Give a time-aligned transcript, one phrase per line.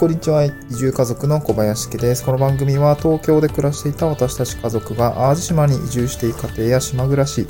[0.00, 0.46] こんにちは。
[0.46, 2.24] 移住家族の小林家です。
[2.24, 7.46] この番組は東京で暮らしていた私たち家族が淡路島に移住していく家庭や島暮らし、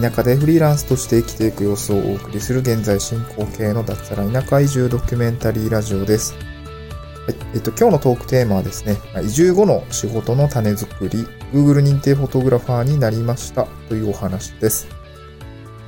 [0.00, 6.32] 田舎でフリーランスとして生きていく様子をお送りする現在進行形の脱サラ田舎移住ドキュメンタリーラジオです。
[6.32, 6.38] は
[7.30, 14.88] い、えっと、今日のトークテーマはですね、移住後の仕事の種作り、Google 認定フォトグラファーになりましたというお話です。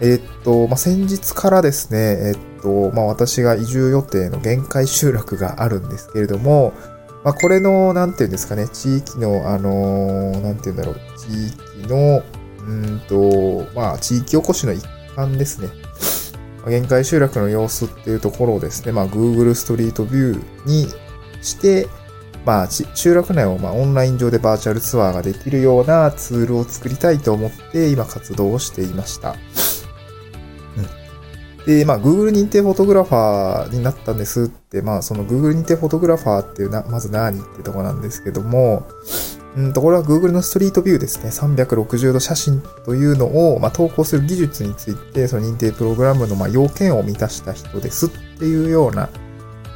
[0.03, 6.73] えっと、まあ、先日からですね、えっと、まあ、私が移住予定の限界集落があるんですけれども、
[7.23, 12.23] まあ、これの、なんていうんですかね、地域の、あのー、なんていうんだろう、地域の、
[12.67, 15.69] うんと、まあ、地域おこしの一環ですね。
[16.67, 20.89] 限界集落の様子っていうところをですね、まあ、Google ストリートビューに
[21.43, 21.87] して、
[22.47, 29.31] まあ、集落内をまあオンライン上でバーチャルツアーができるようなツールを作りたいと思って今活動をしていました。
[30.77, 31.04] うん
[31.67, 38.87] で、まあ、Google 認定フォトグラファーになったんですって、まあ、その Google 認定フォトグラファーっていうな、まず何ってとこなんですけども、
[39.57, 41.31] うんと、これは Google のストリートビューですね。
[41.31, 49.09] 360度写真というのを、まあ、投稿する技術について、その認定プログラムの、まあ、要件を満たした人ですっていうような、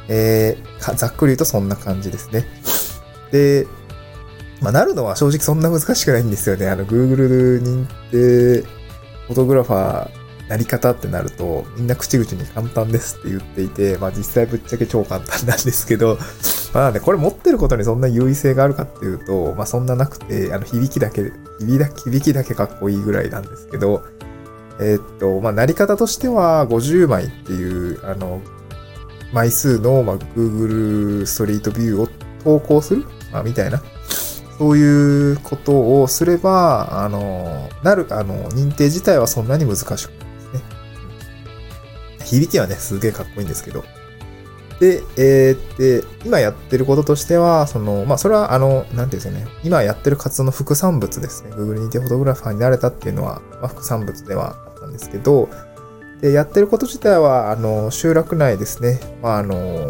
[0.09, 2.45] えー、ざっくり言うとそんな感じですね。
[3.31, 3.67] で、
[4.61, 6.67] まあ、なるのは正直そんな難しくないんですよね。
[6.67, 8.67] あの、Google 認定
[9.27, 16.17] フォトグラファーなり方ってなると、みんな口々に簡単ですって言っていて、まあ実際ぶっちゃけ超簡単なんですけど、
[16.73, 24.03] まあね、これ持ってることにそんな優位性があるかっていうと、まあそんななくて、あの響きだけ、響きだけかっこいいぐらいなんですけど、
[24.79, 28.41] えー、っと、まあなり方としては50枚っていう、あの、
[29.31, 32.09] 枚数の、まあ、Google ストリートビューを
[32.43, 33.81] 投稿する、まあ、みたいな。
[34.57, 40.18] そういうことをすれば、あの、なる、あの、認定自体はそんなに難しく
[42.29, 43.83] 響きはね、すげえかっこいいんですけど。
[44.79, 51.51] で、えー、で、今やってることとしては、その、まあ、それは、あの、なんていうんですかね、今やってる活動の副産物ですね。
[51.51, 55.49] Google 認定フォトグラファーになれたっていうのは、まあ、副産物ではあったんですけど、
[56.21, 58.99] で、やってること自体は、あの、集落内ですね。
[59.21, 59.89] まあ、あの、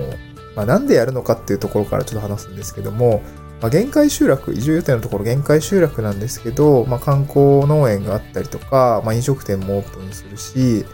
[0.55, 3.21] まあ、なんでやるのかっていうところからちょっと話すんですけども、
[3.61, 10.85] まあ、限界集落、移住予定のところ限界集落なんですけど、まあ、観光農園があったりとか、まあ、飲食店もオープンするし、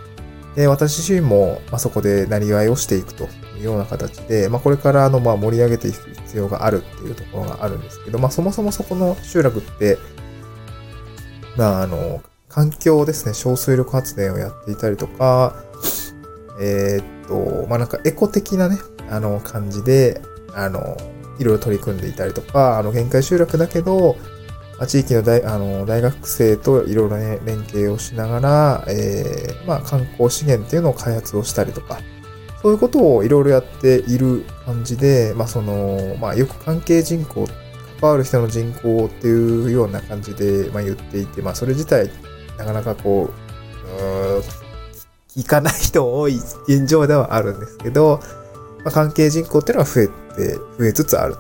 [0.56, 3.26] で、私自身も、ま、そこでなりわいをしていくと
[3.58, 9.98] いうような形で、まあ、これからの、ま、盛り上げていく必要があるっていうところがあるんですけど、まあ、そもそもそこの集落って、
[11.58, 15.62] まあ、あの、環境ですね、小水力発電をやっていたりとか、
[16.62, 18.78] えー、っと、まあ、なんかエコ的なね、
[19.10, 20.22] あの、感じで、
[20.54, 20.96] あの、
[21.38, 24.16] いろいろ取り組んでいたりとか、あの、限界集落だけど、
[24.80, 32.00] ま地域の大あの大学生といろいろね、連携をしながら、えー、まあ、観光資源っていうのを開発をしたりとか、
[32.62, 37.46] そういうことをいろいろやっている感じで、まあ、その、まあ、よく関係人口、
[38.02, 42.10] 関わる人の人口っていうような感じで、ま、言っていて、まあ、それ自体、
[42.58, 43.46] なかなかこう、
[44.40, 44.44] う
[45.36, 48.20] 聞かない人多い現状ではあるんですけど、
[48.84, 51.36] まあ、関係人口っていうのは増えて、増えつつある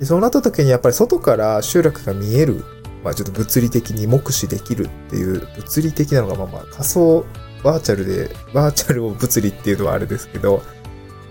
[0.00, 2.64] でそうなった時にやっぱり外から集落が見える、
[3.04, 7.24] まあちょっと物理的に目視できるっていう、物理的なのがまあまあ仮想
[7.62, 10.62] バーチャルで、バーチャルを物理っていうのはあれですけど、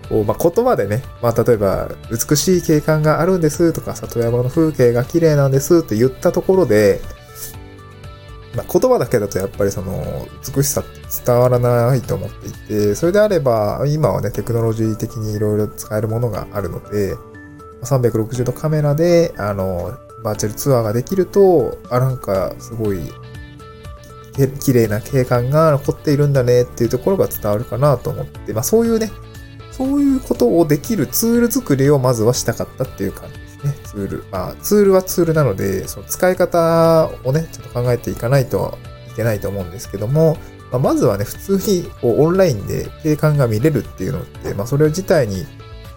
[0.07, 6.99] こうまあ、言葉でね、まあ、例えば、美しい景観があるんですとか、里山の風景が綺麗なんですって言ったところで、
[8.55, 17.15] まあ、言葉だけだとやっぱりその美しさって伝わらないと思っていて、それであれば、今はね、テクノロジー的にいろいろ使えるものがあるので、
[17.83, 22.99] 360度カメラで、あの、バーチャルツアーができると、あ、なんかすごい、
[24.61, 29.11] 綺麗な景観が残っているんだねっていうところが伝わるかなと思って、まあそういうね、
[29.71, 33.73] そういうことをできるツール作りをまずはしたかったっていう感じですね。
[33.83, 34.23] ツール。
[34.31, 38.77] まあツールはツールなので、その使い方をね、ちょっと考えていかないと
[39.11, 40.37] いけないと思うんですけども、
[40.71, 45.45] まあ、まずはね、普通にこうオンラインで景観が見れるっていうのって、まあそれ自体に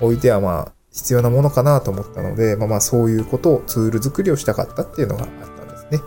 [0.00, 6.00] おいてはまあ必要なものかなと思ったので、まあまあそういうことをツール作りをしたかったっていうのがあったんですね。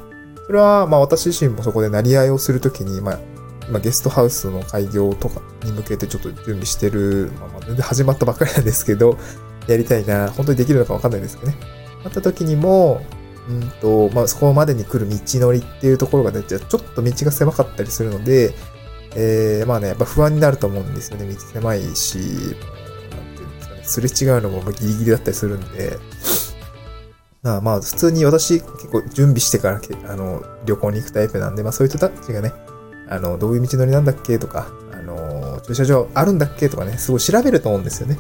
[0.46, 3.20] それはまあ私自身もそこでなり合いをするときに、まあ
[3.68, 9.18] 今ゲストハウスの開業とかに向けてちょっと準備してる、まあまあ全然始まったばっかりなんですけど、
[9.68, 11.58] やりたいな、本当にできるのかわかんないですけどね。
[12.04, 13.02] あった時にも、
[13.50, 18.54] うんと、まあそこまでに来る道のりっていうところがね、ちょっと道が狭かったりするので、
[19.16, 21.28] えー、まあね、やっぱ不安になると思うんですよね。
[21.28, 22.20] 道狭いし、
[23.86, 25.98] すれ違うのもギリギリだったりするんで、
[27.44, 29.80] まあまあ、普通に私結構準備してから
[30.10, 32.52] あの旅行に行くタイプなんで、まあそういう人たちがね、
[33.08, 38.18] あの、どういう道のりなんだっけとか、あの、駐車場あるんだっけとかね、すごい調べると思うんですよね。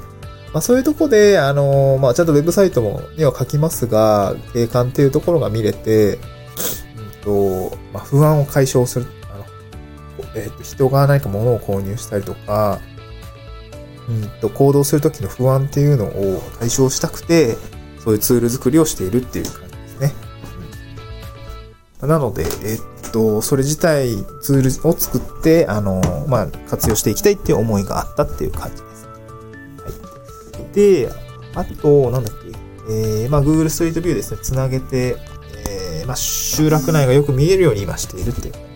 [0.53, 9.05] まあ、そういうとこで、あの、まあ、ちゃんとウェブサイトも、には書きますが、景観っていうところが見れて、うんと、まあ、不安を解消する。
[9.33, 12.79] あの、えっ、と、人が何か物を購入したりとか、
[14.09, 17.57] うんと、行動するときの不安っていうのを解消したくて、
[18.03, 20.13] そういうツール作りをしているっていう感じですね。
[22.01, 29.07] うん、なので、えっと、それ自体ツールを作って、あの、まあ、活用していきたいっていう思いがあったっていう感じです。
[29.83, 30.75] はい。
[30.75, 31.09] で、
[31.55, 32.49] あと、なんだっけ、
[32.89, 35.17] えー、まあ、Google Street View ですね、つなげて、
[35.67, 38.67] えー、まあ、集落内がよく見えるように今しているっていう感じ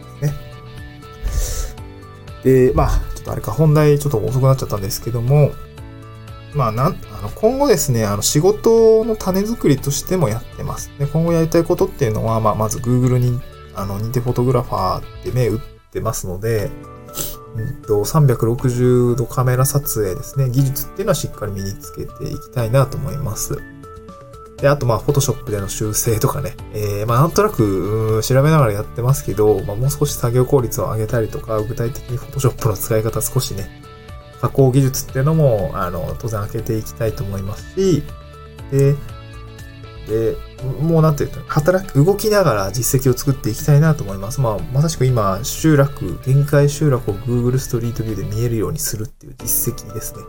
[1.24, 2.70] ですね。
[2.70, 5.52] で、まあ、ちょっとあれか、本題ちょっと遅くなっちゃったんですけども、
[6.54, 10.92] まあ、なん、あの、今後ですね、あの、仕事の種作りとしてもやってます。
[10.98, 13.40] で、今後やりたいことっていうのは、まあ、まず Google に、
[13.76, 15.62] あの、認定フォトグラファーって目打っ
[15.92, 16.72] てますので、
[17.56, 23.62] うんと、360度カメラ撮影ですね、技術っていうのはしっかり身につけていきたいなと思います。
[24.62, 33.82] で、あと、まあ、フォトショップでの修正とかね、 えー、まあ、なんとなく、調べながらやってますけど、まあ、もう少し作業効率を上げたりとか、具体的にフォトショップの使い方少しね、
[34.42, 38.04] 加工技術っていうのも、あの、当然開けていきたいと思いますし、
[38.72, 38.96] で、
[40.08, 40.36] で、
[40.82, 44.42] もうなんていうか、働く、動きながら実績を作っていきたいなと思います。
[44.42, 50.24] まあ、まさしく今、集落、限界集落を Google ストリートビューで見えるようにするっていう実績ですね。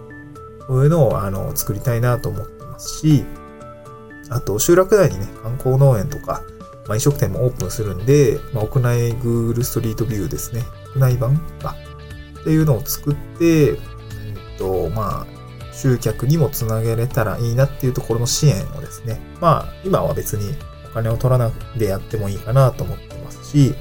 [0.69, 3.25] そういうのを、あの、作りたいなと思ってますし、
[4.31, 6.43] あと、集落内にね、観光農園とか、
[6.87, 10.63] まあ、飲食店もオープンするんで、まあ、屋内 Google ストリートビューですね。
[10.97, 11.75] 屋内版あ、
[12.41, 13.77] っていうのを作って、えっ
[14.59, 15.41] と、まあ、
[15.73, 20.55] 集客にもつなげれたらいいなっていうところの支援をですね、まあ、今は別に
[20.91, 23.75] お金を取らないでやってもいいかなと思ってますし、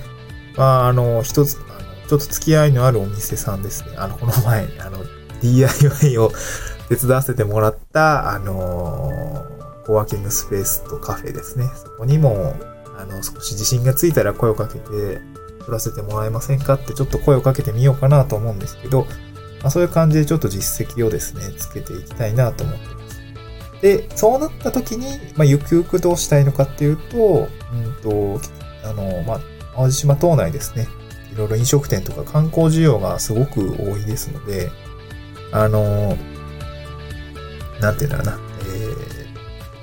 [0.56, 5.00] まあ、あの、一つ、あの、ちょっと付き合いのあるお店さんですね、あの、この前、あの、
[5.42, 6.32] DIY を
[6.90, 9.59] 手伝わせてもらった、あの
[9.90, 11.68] コワーキングスペースとカフェですね。
[11.74, 12.54] そこにも、
[12.96, 15.20] あの、少し自信がついたら声をかけて、
[15.62, 19.08] 取らせてもらえませんかってちょっと声をかけてみようかなと思うんですけど、
[19.62, 23.82] まあ、そういう感じでちょっと実績をですね、つけていきたいなと思ってます。
[23.82, 28.40] で、そうなった時に、まあ、ゆくゆくどうしたいのかっていうと、うんと、
[28.84, 29.40] あの、まあ、
[29.76, 30.88] 淡路島島内ですね、
[31.34, 34.70] いろいろ飲食店とか観光需要がすごく多いですので、
[35.52, 36.16] あの、
[37.82, 38.49] なんていうんだろうな、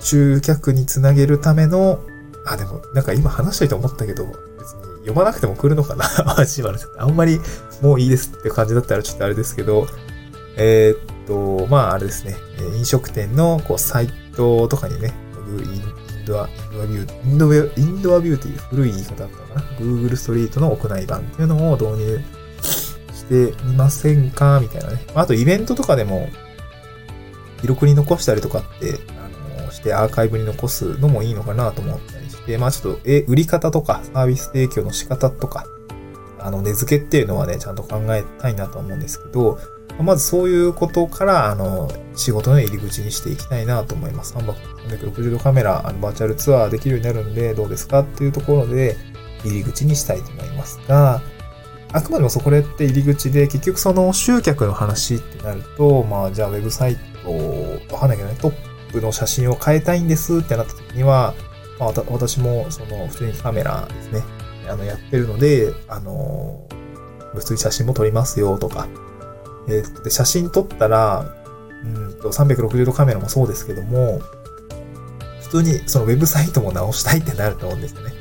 [0.06, 2.00] 集客につなげるための、
[2.44, 6.04] あ、でも、なんか今話したいと思ったけど、別に読まなくても来るのかな？
[6.24, 7.40] マジまあんまり
[7.82, 9.88] もういいですって感じだったらちょっとあれですけど、
[10.56, 12.36] えー、っと、まああれですね、
[12.76, 15.12] 飲食店のこうサイトとかにね、
[15.48, 22.20] インドア、インドアビュー、インドインドアビューって、古い言い方だったかな ?Google ストリートの屋内版っていうのを導入
[23.12, 24.60] してみませんか？
[24.60, 25.04] みたいなね。
[25.16, 26.28] あとイベントとかでも、
[27.60, 28.98] 記録に残したりとかって、
[29.86, 35.64] してアーカイブに残すのもいいのかなと思ったりして、まあちょっと、え、売り方とか、サービス提供の仕方とか、
[36.40, 39.58] あの、値付けっていうのはね、ちゃんと考えたいなと思うんですけど、
[40.00, 44.34] まずそういうことから、あの、仕事の入り口にしていきたいなと思います。
[44.34, 48.96] 360度カメラ、あのバーチャルツアーできるようになるんで、どうですかっていうところで、
[49.44, 51.22] 入り口にしたいと思いますが、
[51.92, 61.34] あくまでもそこでって入り口で、結局その集客の話ってなると、まあ、じゃあウェブサイト、わかんないけどね、トップの写真を変えたいんですってなった時には、
[61.78, 64.22] まあ、私もその普通にカメラですね、
[64.68, 66.66] あの、やってるので、あの、
[67.34, 68.88] 普通に写真も撮りますよとか、
[69.68, 71.34] えー、で、写真撮ったら、
[71.84, 74.20] うんと、360度カメラもそうですけども、
[75.42, 78.12] 普通にそのウェブサイトも直したいってなると思うんですよね。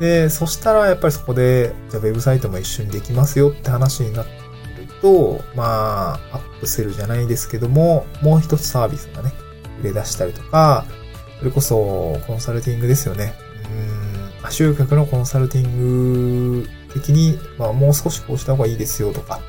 [0.00, 4.32] で、そしたらやっぱりそこで、じゃあウェブサイトも一緒にできますよって話になって
[4.74, 9.32] くると、まあ、アップセルじゃないですけども、もう一つサービスがね、
[9.80, 10.84] 売れ出したりとか、
[11.38, 13.34] それこそコンサルティングですよね。
[14.44, 19.40] うん、集客のコンサルティング的に、まあもう少しこうした方がいいですよとか、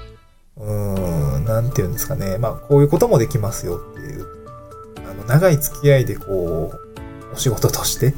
[0.58, 2.38] うん、なんて言うんですかね。
[2.38, 4.26] まあこういうこともできますよっていう、
[4.98, 8.14] あの、長い付き合いでこう、お仕事として、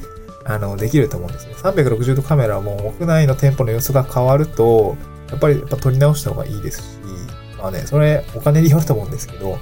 [0.46, 1.54] あの、できると思うんですね。
[1.56, 4.98] 360度カメラも屋内の店舗の様子が変わると、
[5.30, 6.86] やっぱりやっぱ撮り直した方がいいですし、
[7.58, 9.58] まあね、それお金によると思うんですけど、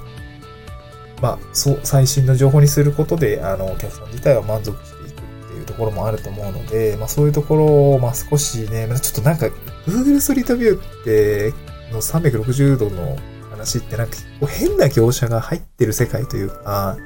[1.22, 9.46] まあ、そう、最新の情報にすることで、あの、お客さん自体は満足していくっていうところもあると思うので、まあそういうところを、まあ少しね、ちょっとなんか、
[9.86, 11.54] Google ストリートビューって、
[11.92, 13.16] の360度の
[13.50, 14.16] 話ってなんか
[14.48, 16.96] 変な業者が入ってる世界というか、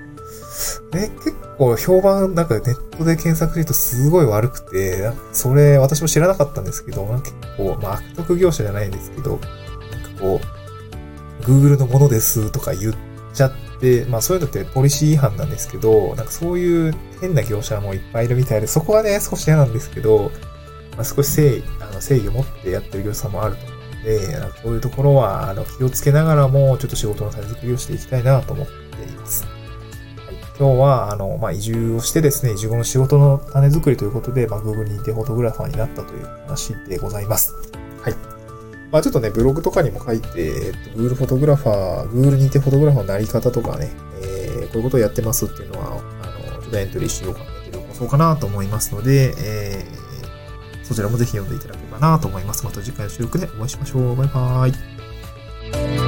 [0.92, 12.94] ね、結構評判、なんかネットで検索するとすごい悪くて、それ私も知らなかったんですけど、なんか結構、まあ悪徳業者じゃないんですけど、なんかこう、Google のものですとか言っ
[13.34, 20.30] ちゃって、で、まあそういうのってポリシー違反なんですけど、なんかそういう変な業者もいっぱいいるみたいで、そこはね、少し嫌なんですけど、
[20.96, 29.44] まあ、少し誠意、あの正義を持ってやってる業者もあると思うので、こういうところは、あの、気をつけながらも、ちょっと仕事の種作りをしていきたいなと思っています。
[29.44, 37.54] はい、今日は、あの、まあ、移住をしてですね、移住後の仕事の種作りということで、まあ、Google 認定フォトグラファーになったという話でございます。
[38.96, 43.90] まあちょっとね、ブログとかにも書いて、えっと、Google フォトグラファー、Google にてフォトグラファーのなり方とかね、
[44.22, 52.64] えー、こういうことをやってますっていうのは、あの、ちょっとエントリーしようかなというそうかなと思いますので、えー、そちらもぜひ読んでいただければなと思います。
[52.64, 54.16] また次回の収録でお会いしましょう。
[54.16, 56.05] バイバーイ。